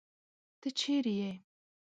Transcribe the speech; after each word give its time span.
تۀ 0.59 0.67
چېرې 0.79 1.13
ئې؟ 1.25 1.31